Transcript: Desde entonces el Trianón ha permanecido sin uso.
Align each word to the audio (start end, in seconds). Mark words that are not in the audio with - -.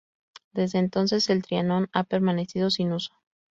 Desde 0.53 0.79
entonces 0.79 1.29
el 1.29 1.43
Trianón 1.43 1.87
ha 1.93 2.03
permanecido 2.05 2.71
sin 2.71 2.91
uso. 2.91 3.13